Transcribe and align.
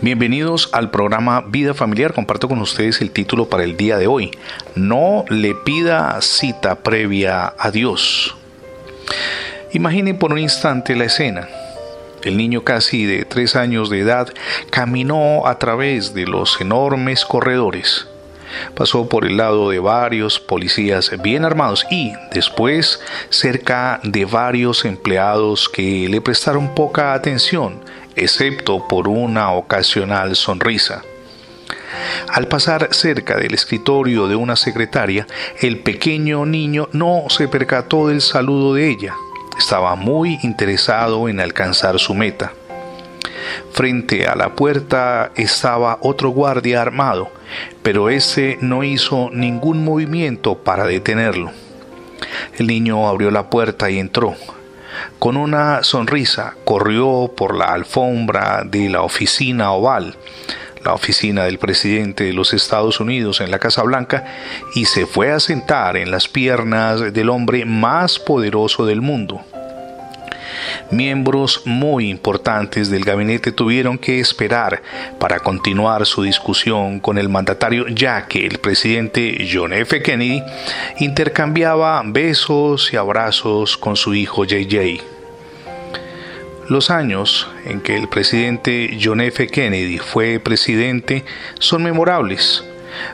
Bienvenidos 0.00 0.68
al 0.72 0.92
programa 0.92 1.40
Vida 1.40 1.74
Familiar. 1.74 2.12
Comparto 2.12 2.46
con 2.46 2.60
ustedes 2.60 3.00
el 3.00 3.10
título 3.10 3.48
para 3.48 3.64
el 3.64 3.76
día 3.76 3.98
de 3.98 4.06
hoy. 4.06 4.30
No 4.76 5.24
le 5.28 5.56
pida 5.56 6.20
cita 6.20 6.76
previa 6.76 7.52
a 7.58 7.72
Dios. 7.72 8.36
Imaginen 9.72 10.20
por 10.20 10.32
un 10.32 10.38
instante 10.38 10.94
la 10.94 11.06
escena. 11.06 11.48
El 12.22 12.36
niño 12.36 12.62
casi 12.62 13.06
de 13.06 13.24
tres 13.24 13.56
años 13.56 13.90
de 13.90 13.98
edad 13.98 14.32
caminó 14.70 15.48
a 15.48 15.58
través 15.58 16.14
de 16.14 16.26
los 16.26 16.60
enormes 16.60 17.24
corredores. 17.24 18.06
Pasó 18.76 19.08
por 19.08 19.24
el 19.24 19.36
lado 19.36 19.70
de 19.70 19.80
varios 19.80 20.38
policías 20.38 21.10
bien 21.20 21.44
armados 21.44 21.84
y 21.90 22.12
después 22.32 23.00
cerca 23.30 23.98
de 24.04 24.24
varios 24.26 24.84
empleados 24.84 25.68
que 25.68 26.08
le 26.08 26.20
prestaron 26.20 26.72
poca 26.76 27.14
atención 27.14 27.80
excepto 28.16 28.88
por 28.88 29.08
una 29.08 29.52
ocasional 29.52 30.34
sonrisa. 30.36 31.02
Al 32.28 32.48
pasar 32.48 32.88
cerca 32.92 33.36
del 33.36 33.54
escritorio 33.54 34.26
de 34.26 34.36
una 34.36 34.56
secretaria, 34.56 35.26
el 35.60 35.80
pequeño 35.80 36.44
niño 36.46 36.88
no 36.92 37.24
se 37.28 37.48
percató 37.48 38.08
del 38.08 38.20
saludo 38.20 38.74
de 38.74 38.88
ella. 38.88 39.14
Estaba 39.58 39.94
muy 39.94 40.38
interesado 40.42 41.28
en 41.28 41.40
alcanzar 41.40 41.98
su 41.98 42.14
meta. 42.14 42.52
Frente 43.72 44.26
a 44.26 44.34
la 44.34 44.54
puerta 44.54 45.30
estaba 45.36 45.98
otro 46.00 46.30
guardia 46.30 46.82
armado, 46.82 47.30
pero 47.82 48.10
ese 48.10 48.58
no 48.60 48.82
hizo 48.82 49.30
ningún 49.32 49.84
movimiento 49.84 50.56
para 50.56 50.86
detenerlo. 50.86 51.52
El 52.58 52.66
niño 52.66 53.08
abrió 53.08 53.30
la 53.30 53.48
puerta 53.50 53.90
y 53.90 53.98
entró. 53.98 54.34
Con 55.18 55.36
una 55.36 55.82
sonrisa 55.82 56.54
corrió 56.64 57.32
por 57.36 57.56
la 57.56 57.66
alfombra 57.72 58.62
de 58.64 58.88
la 58.88 59.02
oficina 59.02 59.72
oval, 59.72 60.16
la 60.84 60.94
oficina 60.94 61.44
del 61.44 61.58
presidente 61.58 62.24
de 62.24 62.32
los 62.32 62.52
Estados 62.52 63.00
Unidos 63.00 63.40
en 63.40 63.50
la 63.50 63.58
Casa 63.58 63.82
Blanca, 63.82 64.24
y 64.74 64.84
se 64.84 65.06
fue 65.06 65.32
a 65.32 65.40
sentar 65.40 65.96
en 65.96 66.10
las 66.10 66.28
piernas 66.28 67.12
del 67.12 67.30
hombre 67.30 67.64
más 67.64 68.18
poderoso 68.18 68.86
del 68.86 69.00
mundo. 69.00 69.44
Miembros 70.90 71.62
muy 71.64 72.08
importantes 72.08 72.90
del 72.90 73.04
gabinete 73.04 73.52
tuvieron 73.52 73.98
que 73.98 74.20
esperar 74.20 74.82
para 75.18 75.40
continuar 75.40 76.06
su 76.06 76.22
discusión 76.22 77.00
con 77.00 77.18
el 77.18 77.28
mandatario 77.28 77.86
ya 77.88 78.26
que 78.26 78.46
el 78.46 78.58
presidente 78.58 79.46
John 79.52 79.72
F. 79.72 80.02
Kennedy 80.02 80.42
intercambiaba 80.98 82.02
besos 82.04 82.92
y 82.92 82.96
abrazos 82.96 83.76
con 83.76 83.96
su 83.96 84.14
hijo 84.14 84.44
JJ. 84.44 85.02
Los 86.68 86.90
años 86.90 87.48
en 87.64 87.80
que 87.80 87.96
el 87.96 88.08
presidente 88.08 88.98
John 89.02 89.20
F. 89.20 89.46
Kennedy 89.46 89.98
fue 89.98 90.40
presidente 90.40 91.24
son 91.60 91.84
memorables 91.84 92.64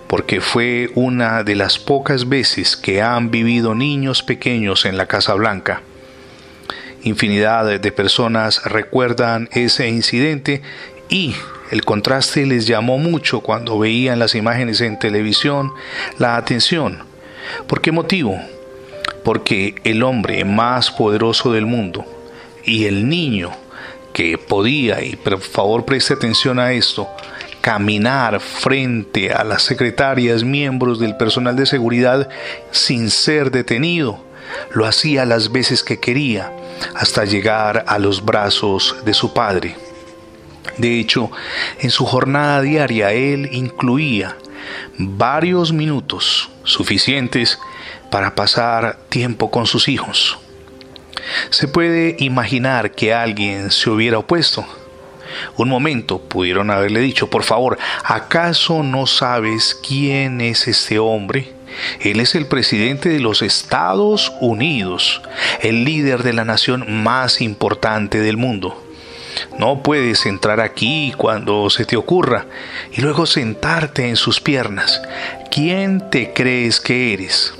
porque 0.06 0.40
fue 0.40 0.90
una 0.94 1.42
de 1.42 1.54
las 1.54 1.78
pocas 1.78 2.28
veces 2.28 2.76
que 2.76 3.02
han 3.02 3.30
vivido 3.30 3.74
niños 3.74 4.22
pequeños 4.22 4.84
en 4.84 4.96
la 4.96 5.06
Casa 5.06 5.34
Blanca. 5.34 5.82
Infinidad 7.04 7.80
de 7.80 7.92
personas 7.92 8.64
recuerdan 8.64 9.48
ese 9.52 9.88
incidente 9.88 10.62
y 11.08 11.34
el 11.70 11.84
contraste 11.84 12.46
les 12.46 12.66
llamó 12.66 12.98
mucho 12.98 13.40
cuando 13.40 13.78
veían 13.78 14.18
las 14.18 14.34
imágenes 14.34 14.80
en 14.80 14.98
televisión 14.98 15.72
la 16.18 16.36
atención. 16.36 17.00
¿Por 17.66 17.80
qué 17.80 17.92
motivo? 17.92 18.38
Porque 19.24 19.74
el 19.84 20.02
hombre 20.02 20.44
más 20.44 20.90
poderoso 20.90 21.52
del 21.52 21.66
mundo 21.66 22.04
y 22.64 22.84
el 22.84 23.08
niño 23.08 23.50
que 24.12 24.38
podía, 24.38 25.02
y 25.02 25.16
por 25.16 25.40
favor 25.40 25.84
preste 25.84 26.14
atención 26.14 26.58
a 26.58 26.72
esto, 26.72 27.08
caminar 27.60 28.40
frente 28.40 29.32
a 29.32 29.44
las 29.44 29.62
secretarias, 29.62 30.44
miembros 30.44 30.98
del 30.98 31.16
personal 31.16 31.56
de 31.56 31.66
seguridad 31.66 32.28
sin 32.70 33.10
ser 33.10 33.50
detenido, 33.50 34.20
lo 34.72 34.86
hacía 34.86 35.24
las 35.24 35.52
veces 35.52 35.82
que 35.82 36.00
quería 36.00 36.52
hasta 36.94 37.24
llegar 37.24 37.84
a 37.86 37.98
los 37.98 38.24
brazos 38.24 38.96
de 39.04 39.14
su 39.14 39.32
padre. 39.32 39.76
De 40.78 41.00
hecho, 41.00 41.30
en 41.80 41.90
su 41.90 42.06
jornada 42.06 42.60
diaria 42.62 43.12
él 43.12 43.48
incluía 43.52 44.36
varios 44.96 45.72
minutos 45.72 46.50
suficientes 46.64 47.58
para 48.10 48.34
pasar 48.34 48.98
tiempo 49.08 49.50
con 49.50 49.66
sus 49.66 49.88
hijos. 49.88 50.38
Se 51.50 51.68
puede 51.68 52.16
imaginar 52.18 52.92
que 52.92 53.14
alguien 53.14 53.70
se 53.70 53.90
hubiera 53.90 54.18
opuesto. 54.18 54.64
Un 55.56 55.68
momento 55.68 56.20
pudieron 56.20 56.70
haberle 56.70 57.00
dicho, 57.00 57.30
por 57.30 57.42
favor, 57.42 57.78
¿acaso 58.04 58.82
no 58.82 59.06
sabes 59.06 59.74
quién 59.74 60.40
es 60.40 60.68
este 60.68 60.98
hombre? 60.98 61.52
Él 62.02 62.18
es 62.18 62.34
el 62.34 62.46
presidente 62.46 63.10
de 63.10 63.20
los 63.20 63.42
Estados 63.42 64.32
Unidos, 64.40 65.22
el 65.60 65.84
líder 65.84 66.24
de 66.24 66.32
la 66.32 66.44
nación 66.44 66.84
más 67.04 67.40
importante 67.40 68.18
del 68.18 68.36
mundo. 68.36 68.82
No 69.56 69.84
puedes 69.84 70.26
entrar 70.26 70.60
aquí 70.60 71.14
cuando 71.16 71.70
se 71.70 71.84
te 71.84 71.96
ocurra 71.96 72.46
y 72.90 73.02
luego 73.02 73.24
sentarte 73.26 74.08
en 74.08 74.16
sus 74.16 74.40
piernas. 74.40 75.00
¿Quién 75.52 76.10
te 76.10 76.32
crees 76.32 76.80
que 76.80 77.12
eres? 77.12 77.54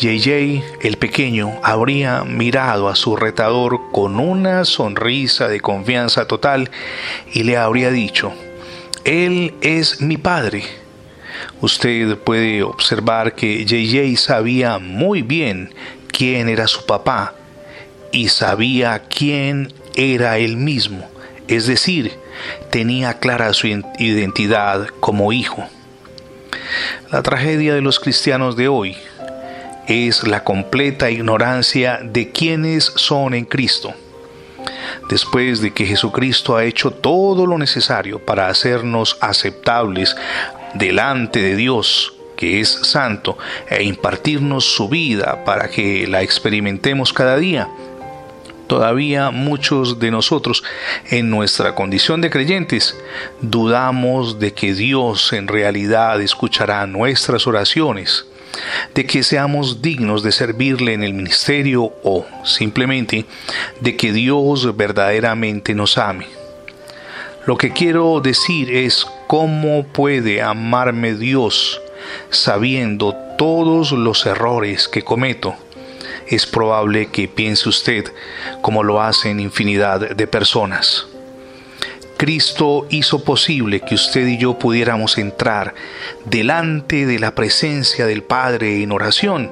JJ, 0.00 0.64
el 0.80 0.96
pequeño, 0.96 1.60
habría 1.62 2.24
mirado 2.24 2.88
a 2.88 2.96
su 2.96 3.14
retador 3.14 3.92
con 3.92 4.18
una 4.18 4.64
sonrisa 4.64 5.46
de 5.46 5.60
confianza 5.60 6.26
total 6.26 6.72
y 7.32 7.44
le 7.44 7.56
habría 7.56 7.92
dicho, 7.92 8.32
Él 9.04 9.54
es 9.60 10.00
mi 10.00 10.16
padre 10.16 10.81
usted 11.60 12.16
puede 12.18 12.62
observar 12.62 13.34
que 13.34 13.64
JJ 13.64 14.16
sabía 14.16 14.78
muy 14.78 15.22
bien 15.22 15.74
quién 16.10 16.48
era 16.48 16.66
su 16.66 16.84
papá 16.86 17.34
y 18.12 18.28
sabía 18.28 19.02
quién 19.08 19.72
era 19.94 20.38
él 20.38 20.56
mismo, 20.56 21.08
es 21.48 21.66
decir, 21.66 22.12
tenía 22.70 23.18
clara 23.18 23.52
su 23.52 23.66
identidad 23.66 24.86
como 25.00 25.32
hijo. 25.32 25.64
La 27.10 27.22
tragedia 27.22 27.74
de 27.74 27.82
los 27.82 28.00
cristianos 28.00 28.56
de 28.56 28.68
hoy 28.68 28.96
es 29.86 30.26
la 30.26 30.44
completa 30.44 31.10
ignorancia 31.10 32.00
de 32.02 32.30
quiénes 32.30 32.84
son 32.96 33.34
en 33.34 33.44
Cristo. 33.44 33.94
Después 35.08 35.60
de 35.60 35.72
que 35.72 35.84
Jesucristo 35.84 36.56
ha 36.56 36.64
hecho 36.64 36.90
todo 36.90 37.46
lo 37.46 37.58
necesario 37.58 38.18
para 38.24 38.48
hacernos 38.48 39.18
aceptables 39.20 40.16
delante 40.74 41.40
de 41.40 41.56
Dios, 41.56 42.14
que 42.36 42.60
es 42.60 42.68
santo, 42.68 43.38
e 43.68 43.82
impartirnos 43.82 44.64
su 44.64 44.88
vida 44.88 45.44
para 45.44 45.68
que 45.68 46.06
la 46.06 46.22
experimentemos 46.22 47.12
cada 47.12 47.36
día. 47.36 47.68
Todavía 48.66 49.30
muchos 49.30 49.98
de 49.98 50.10
nosotros 50.10 50.64
en 51.10 51.28
nuestra 51.28 51.74
condición 51.74 52.22
de 52.22 52.30
creyentes 52.30 52.96
dudamos 53.42 54.38
de 54.38 54.54
que 54.54 54.72
Dios 54.72 55.34
en 55.34 55.46
realidad 55.46 56.22
escuchará 56.22 56.86
nuestras 56.86 57.46
oraciones, 57.46 58.24
de 58.94 59.04
que 59.04 59.24
seamos 59.24 59.82
dignos 59.82 60.22
de 60.22 60.32
servirle 60.32 60.94
en 60.94 61.02
el 61.02 61.12
ministerio 61.12 61.92
o 62.02 62.24
simplemente 62.44 63.26
de 63.80 63.94
que 63.94 64.12
Dios 64.12 64.74
verdaderamente 64.74 65.74
nos 65.74 65.98
ame. 65.98 66.26
Lo 67.44 67.58
que 67.58 67.72
quiero 67.72 68.20
decir 68.20 68.74
es 68.74 69.06
cómo 69.32 69.84
puede 69.84 70.42
amarme 70.42 71.14
Dios 71.14 71.80
sabiendo 72.28 73.14
todos 73.38 73.92
los 73.92 74.26
errores 74.26 74.88
que 74.88 75.00
cometo. 75.00 75.54
Es 76.26 76.44
probable 76.44 77.06
que 77.06 77.28
piense 77.28 77.70
usted 77.70 78.12
como 78.60 78.82
lo 78.82 79.00
hacen 79.00 79.40
infinidad 79.40 80.10
de 80.10 80.26
personas. 80.26 81.06
Cristo 82.18 82.86
hizo 82.90 83.24
posible 83.24 83.80
que 83.80 83.94
usted 83.94 84.26
y 84.26 84.36
yo 84.36 84.58
pudiéramos 84.58 85.16
entrar 85.16 85.74
delante 86.26 87.06
de 87.06 87.18
la 87.18 87.34
presencia 87.34 88.04
del 88.04 88.22
Padre 88.22 88.82
en 88.82 88.92
oración 88.92 89.50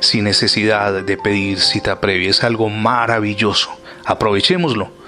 sin 0.00 0.24
necesidad 0.24 1.02
de 1.02 1.16
pedir 1.16 1.60
cita 1.60 1.98
previa. 1.98 2.28
Es 2.28 2.44
algo 2.44 2.68
maravilloso. 2.68 3.70
Aprovechémoslo 4.04 4.98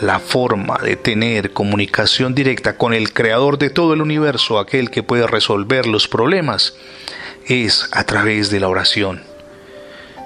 la 0.00 0.18
forma 0.18 0.78
de 0.78 0.96
tener 0.96 1.52
comunicación 1.52 2.34
directa 2.34 2.76
con 2.76 2.94
el 2.94 3.12
creador 3.12 3.58
de 3.58 3.70
todo 3.70 3.92
el 3.92 4.02
universo, 4.02 4.58
aquel 4.58 4.90
que 4.90 5.02
puede 5.02 5.26
resolver 5.26 5.86
los 5.86 6.08
problemas, 6.08 6.74
es 7.46 7.88
a 7.92 8.04
través 8.04 8.50
de 8.50 8.60
la 8.60 8.68
oración. 8.68 9.22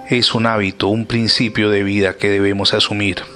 Es 0.09 0.35
un 0.35 0.47
hábito, 0.47 0.89
un 0.89 1.07
principio 1.07 1.71
de 1.71 1.83
vida 1.83 2.17
que 2.17 2.29
debemos 2.29 2.75
asumir. 2.75 3.34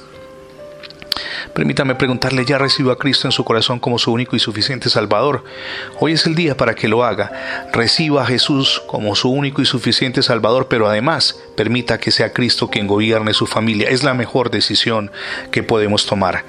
Permítame 1.59 1.97
preguntarle, 1.97 2.45
¿ya 2.45 2.57
recibió 2.57 2.93
a 2.93 2.99
Cristo 2.99 3.27
en 3.27 3.33
su 3.33 3.43
corazón 3.43 3.81
como 3.81 3.99
su 3.99 4.13
único 4.13 4.37
y 4.37 4.39
suficiente 4.39 4.89
Salvador? 4.89 5.43
Hoy 5.99 6.13
es 6.13 6.25
el 6.25 6.37
día 6.37 6.57
para 6.57 6.77
que 6.77 6.87
lo 6.87 7.03
haga. 7.03 7.33
Reciba 7.73 8.23
a 8.23 8.27
Jesús 8.27 8.81
como 8.87 9.17
su 9.17 9.29
único 9.29 9.61
y 9.61 9.67
suficiente 9.67 10.23
Salvador, 10.23 10.69
pero 10.71 10.89
además 10.89 11.43
permita 11.57 11.99
que 11.99 12.13
sea 12.13 12.33
Cristo 12.33 12.71
quien 12.71 12.87
gobierne 12.87 13.35
su 13.35 13.49
familia. 13.49 13.89
Es 13.89 14.05
la 14.05 14.15
mejor 14.15 14.53
decisión 14.53 15.11
que 15.51 15.65
podemos 15.65 16.07
tomar. 16.07 16.45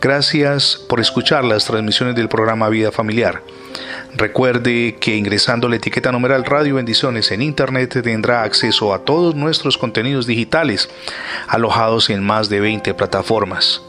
Gracias 0.00 0.76
por 0.88 1.00
escuchar 1.00 1.44
las 1.44 1.64
transmisiones 1.64 2.14
del 2.14 2.28
programa 2.28 2.68
Vida 2.68 2.92
Familiar. 2.92 3.42
Recuerde 4.14 4.94
que 5.00 5.16
ingresando 5.16 5.68
la 5.68 5.76
etiqueta 5.76 6.12
numeral 6.12 6.44
Radio 6.44 6.76
Bendiciones 6.76 7.32
en 7.32 7.42
Internet 7.42 8.00
tendrá 8.04 8.44
acceso 8.44 8.94
a 8.94 9.00
todos 9.00 9.34
nuestros 9.34 9.76
contenidos 9.76 10.28
digitales 10.28 10.88
alojados 11.48 12.08
en 12.08 12.22
más 12.22 12.48
de 12.48 12.60
20 12.60 12.94
plataformas. 12.94 13.82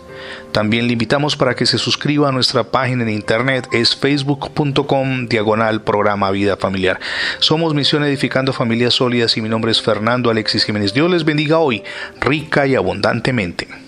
También 0.52 0.88
le 0.88 0.94
invitamos 0.94 1.36
para 1.36 1.56
que 1.56 1.66
se 1.66 1.78
suscriba 1.78 2.30
a 2.30 2.32
nuestra 2.32 2.64
página 2.64 3.04
en 3.04 3.10
internet, 3.10 3.68
es 3.72 3.96
facebook.com 3.96 5.28
diagonal 5.28 5.82
programa 5.84 6.32
Vida 6.32 6.58
Familiar. 6.58 7.00
Somos 7.40 7.74
Misión 7.74 8.04
Edificando 8.04 8.54
Familias 8.54 8.94
Sólidas 8.94 9.36
y 9.38 9.42
mi 9.42 9.50
nombre 9.50 9.72
es 9.72 9.82
Fernando 9.82 10.30
Alexis 10.30 10.64
Jiménez. 10.64 10.94
Dios 10.94 11.10
les 11.12 11.26
bendiga 11.26 11.60
hoy, 11.60 11.84
rica 12.22 12.68
y 12.68 12.76
abundantemente. 12.76 13.85